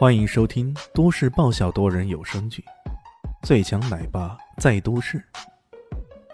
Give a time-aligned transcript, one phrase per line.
[0.00, 2.64] 欢迎收听都市爆笑多人有声剧
[3.46, 5.18] 《最强奶爸在都市》，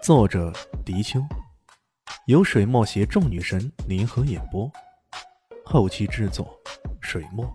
[0.01, 0.53] 作者：
[0.85, 1.19] 迪秋，
[2.27, 4.71] 由水墨携众女神联合演播，
[5.65, 6.57] 后期制作：
[7.01, 7.45] 水墨。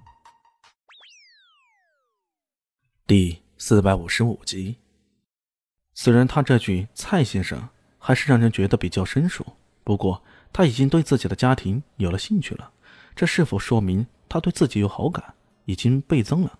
[3.06, 4.76] 第四百五十五集。
[5.94, 9.42] 虽然他这句“蔡先生”还是让人觉得比较生疏，
[9.82, 10.22] 不过
[10.52, 12.70] 他已经对自己的家庭有了兴趣了，
[13.16, 15.32] 这是否说明他对自己有好感？
[15.64, 16.58] 已经倍增了，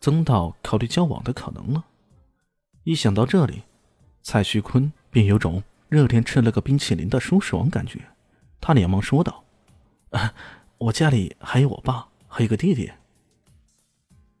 [0.00, 1.84] 增到考虑交往的可能了。
[2.82, 3.62] 一想到这里，
[4.22, 8.00] 蔡徐坤便有种热天吃了个冰淇淋的舒爽感觉。
[8.60, 9.44] 他连忙说道
[10.10, 10.34] ：“啊，
[10.78, 12.92] 我家里还有我爸，还有个弟弟。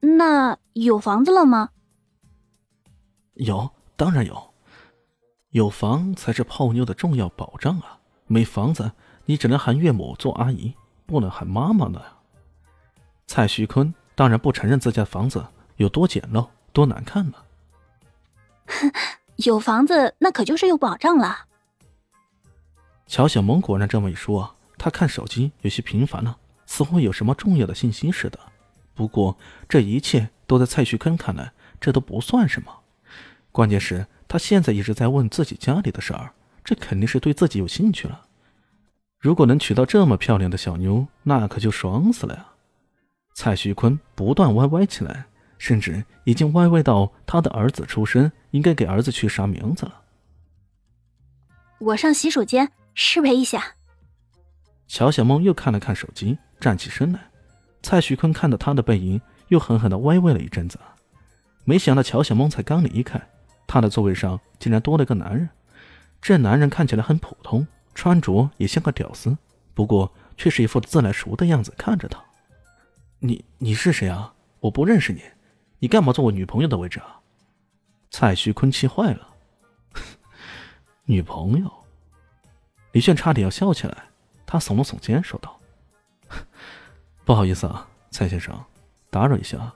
[0.00, 1.70] 那有房子了吗
[3.34, 4.54] ？”“有，当然有。
[5.50, 8.00] 有房才是泡妞的重要保障啊！
[8.26, 8.92] 没房子，
[9.26, 10.74] 你只能喊岳母做阿姨，
[11.06, 12.00] 不能喊妈妈呢。”
[13.26, 15.44] 蔡徐坤当然不承认自家的房子
[15.76, 17.44] 有多简陋、多难看了。
[18.66, 18.92] 哼，
[19.36, 21.46] 有房子那可就是有保障了。
[23.06, 28.38] 乔小萌果然这么一说，他看手机有些频繁了，似乎有什么重要的信息似的。
[28.94, 29.36] 不过
[29.68, 32.72] 这一切都在蔡徐坤看来，这都不算什么。
[33.50, 36.32] 关键是，他现在一直在问自己家里的事儿，
[36.64, 38.26] 这肯定是对自己有兴趣了。
[39.18, 42.46] 如果能娶到这么漂亮的小妞，那可就爽死了呀！
[43.34, 45.26] 蔡徐坤不断歪歪起来，
[45.58, 50.00] 甚至已经歪歪到他的儿子出生应该给儿子取啥名字了。
[51.78, 53.74] 我上洗手间失陪一下。
[54.86, 57.20] 乔小梦又看了看手机，站起身来。
[57.82, 60.78] 蔡徐坤看到他的背影，又狠狠的歪歪了一阵子。
[61.64, 63.20] 没想到乔小梦才刚离开，
[63.66, 65.48] 他的座位上竟然多了个男人。
[66.22, 69.36] 这男人看起来很普通，穿着也像个屌丝，
[69.74, 72.22] 不过却是一副自来熟的样子看着他。
[73.26, 74.34] 你你是谁啊？
[74.60, 75.22] 我不认识你，
[75.78, 77.18] 你干嘛坐我女朋友的位置啊？
[78.10, 79.28] 蔡徐坤气坏了。
[81.06, 81.72] 女朋友？
[82.92, 84.10] 李炫差点要笑起来，
[84.44, 85.58] 他耸了耸肩说道
[87.24, 88.62] ：“不好意思啊，蔡先生，
[89.08, 89.72] 打扰一下，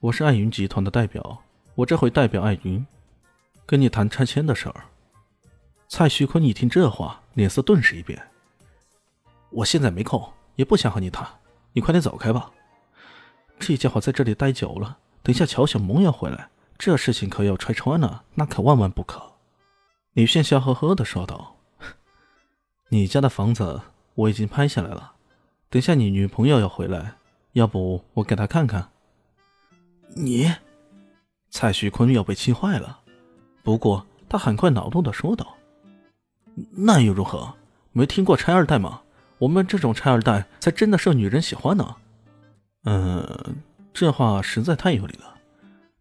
[0.00, 1.40] 我是爱云集团的代表，
[1.76, 2.84] 我这回代表爱云，
[3.64, 4.84] 跟你谈拆迁的事儿。”
[5.86, 8.20] 蔡徐坤一听这话，脸色顿时一变。
[9.50, 11.24] 我现在没空，也不想和你谈，
[11.72, 12.50] 你快点走开吧。
[13.58, 16.48] 这家伙在这里待久了，等下乔小萌要回来，
[16.78, 19.22] 这事情可要拆穿了，那可万万不可。
[20.14, 21.56] 李炫笑呵呵的说道
[22.88, 23.80] ：“你家的房子
[24.14, 25.12] 我已经拍下来了，
[25.68, 27.16] 等下你女朋友要回来，
[27.52, 28.90] 要不我给她看看。”
[30.16, 30.50] 你，
[31.50, 33.00] 蔡徐坤要被气坏了，
[33.62, 35.56] 不过他很快恼怒的说道
[36.72, 37.54] ：“那又如何？
[37.92, 39.02] 没听过拆二代吗？
[39.38, 41.96] 我们这种拆二代才真的受女人喜欢呢。”
[42.84, 43.56] 嗯，
[43.92, 45.34] 这话实在太有理了。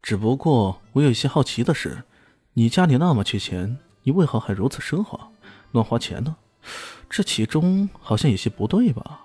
[0.01, 2.03] 只不过我有一些好奇的是，
[2.53, 5.29] 你家里那么缺钱，你为何还如此奢华，
[5.71, 6.35] 乱花钱呢？
[7.09, 9.21] 这其中好像有些不对吧？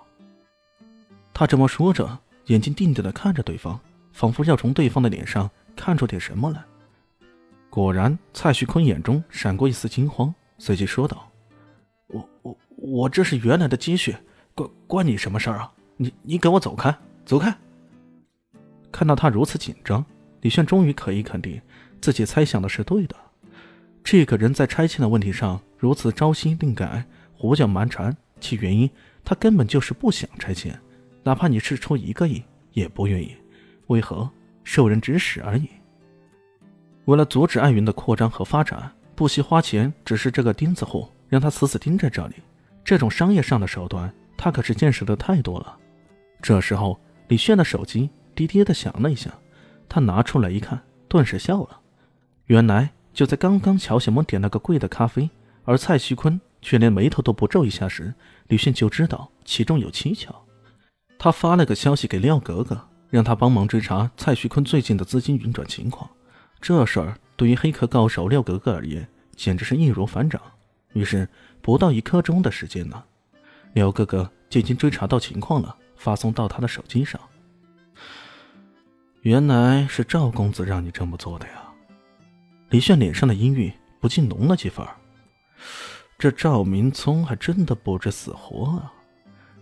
[1.33, 3.79] 他这么说着，眼睛定定的看着对方，
[4.11, 6.63] 仿佛要从对方的脸上看出点什么来。
[7.69, 11.29] 果然，蔡徐坤眼中闪过一丝惊慌，随即说道
[12.07, 14.15] ：“我我我这是原来的积蓄，
[14.53, 15.71] 关关你什么事儿啊？
[15.97, 16.93] 你你给我走开！”
[17.25, 17.55] 走开！
[18.91, 20.05] 看到他如此紧张，
[20.41, 21.59] 李炫终于可以肯定
[22.01, 23.15] 自己猜想的是对的。
[24.03, 28.89] 这个人在拆迁的问题上如此朝夕令改、胡搅蛮缠，其原因
[29.23, 30.77] 他根本就是不想拆迁，
[31.23, 33.35] 哪怕你是出一个亿也不愿意。
[33.87, 34.29] 为何
[34.65, 35.69] 受人指使而已？
[37.05, 42.35] 为了阻止艾云的扩张和发展，不惜花钱只是这个钉子户，让他死死盯在这里。
[42.83, 45.77] 这种商业上的手段，他可是见识的太多了。
[46.41, 46.99] 这时候。
[47.33, 49.33] 李炫的手机滴滴的响了一下，
[49.89, 51.79] 他拿出来一看，顿时笑了。
[52.45, 55.27] 原来就在刚刚，乔小萌点了个贵的咖啡，
[55.63, 58.13] 而蔡徐坤却连眉头都不皱一下时，
[58.49, 60.45] 李炫就知道其中有蹊跷。
[61.17, 62.79] 他发了个消息给廖格格，
[63.09, 66.07] 让他帮忙追查蔡徐坤最近的资金运转情况。
[66.61, 70.39] 这事儿对于黑客高手廖格格而言，简直是易如反掌。
[70.91, 71.27] 于是
[71.63, 73.03] 不到一刻钟的时间呢，
[73.73, 75.75] 廖格格就已经追查到情况了。
[76.03, 77.17] 发送到他的手机上。
[79.21, 81.63] 原来是赵公子让你这么做的呀！
[82.71, 83.71] 李炫脸上的阴郁
[84.01, 84.85] 不禁浓了几分。
[86.17, 88.91] 这赵明聪还真的不知死活啊！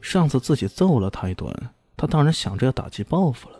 [0.01, 1.53] 上次自己揍了他一顿，
[1.95, 3.57] 他当然想着要打击报复了。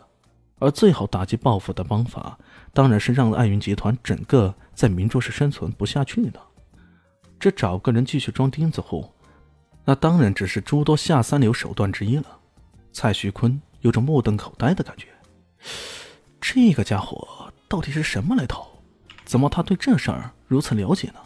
[0.58, 2.36] 而最好打击报复的方法，
[2.72, 6.40] 当然是让爱云集团整个在明珠市生存不下去的。
[7.38, 9.08] 这找个人继续装钉子户，
[9.84, 12.38] 那当然只是诸多下三流手段之一了。
[12.92, 15.08] 蔡徐坤有种目瞪口呆的感觉，
[16.40, 18.66] 这个家伙到底是什么来头？
[19.24, 21.20] 怎么他对这事儿如此了解呢？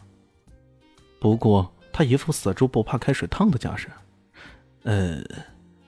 [1.18, 3.88] 不过他一副死猪不怕开水烫的架势。
[4.84, 5.20] 呃，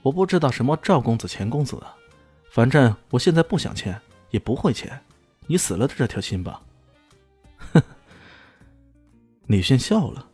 [0.01, 1.81] 我不知道什么赵公子、钱公子，
[2.51, 3.99] 反正我现在不想签，
[4.31, 4.99] 也不会签。
[5.47, 6.61] 你死了这条心吧。
[7.73, 7.81] 哼。
[9.47, 10.27] 李炫笑了，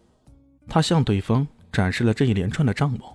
[0.68, 3.06] 他向对方展示了这一连串的账目。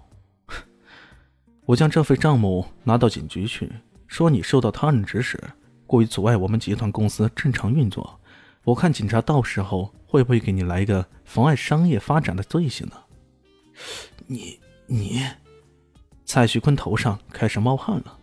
[1.70, 3.70] 我将这份账目拿到警局去，
[4.08, 5.40] 说你受到他人指使，
[5.86, 8.18] 故意阻碍我们集团公司正常运作。
[8.64, 12.94] 我看警察到时候会不会给你来一个妨碍商业发展的罪行呢？
[14.26, 15.24] 你你，
[16.24, 18.18] 蔡徐坤头上开始冒汗了。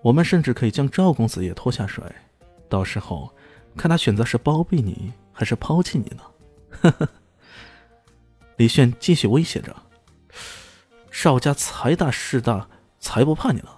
[0.00, 2.02] 我们甚至可以将赵公子也拖下水，
[2.66, 3.30] 到时候
[3.76, 6.22] 看他选择是包庇你还是抛弃你呢？
[6.80, 7.08] 呵呵。
[8.56, 9.76] 李炫继续威胁着
[11.18, 12.68] ：“邵家财大势大，
[12.98, 13.70] 才不怕你呢。”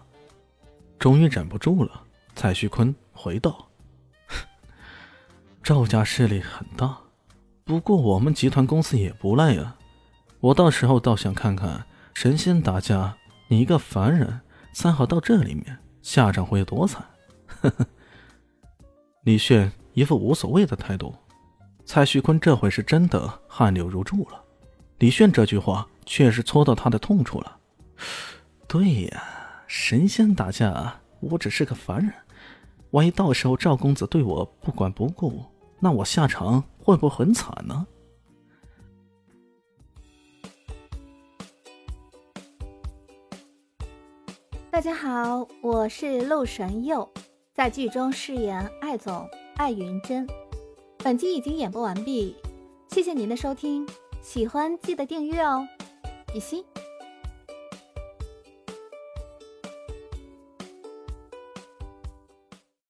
[0.98, 2.02] 终于忍不住了，
[2.34, 3.68] 蔡徐坤回道。
[5.62, 6.98] 赵家势力很大，
[7.62, 9.76] 不过我们集团公司也不赖啊。
[10.40, 14.40] 我到时候倒想看看神仙打架，你一个凡人
[14.72, 17.06] 参好到这里面，下场会有多惨。
[19.22, 21.14] 李炫一副无所谓的态度，
[21.84, 24.42] 蔡徐坤这回是真的汗流如注了。
[24.98, 27.58] 李炫这句话确实戳到他的痛处了。
[28.66, 29.22] 对呀，
[29.66, 32.10] 神仙打架，我只是个凡人，
[32.92, 35.44] 万一到时候赵公子对我不管不顾。
[35.78, 37.86] 那我下场会不会很惨呢？
[44.70, 47.06] 大家好，我是陆神佑，
[47.52, 50.26] 在剧中饰演艾总艾云珍。
[51.04, 52.34] 本集已经演播完毕，
[52.88, 53.86] 谢谢您的收听，
[54.22, 55.66] 喜欢记得订阅哦，
[56.32, 56.64] 比心。